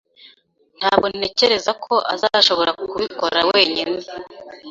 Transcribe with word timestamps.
Ntabwo 0.77 1.05
ntekereza 1.17 1.71
ko 1.85 1.93
azashobora 2.13 2.71
kubikora 2.91 3.39
wenyine. 3.49 3.97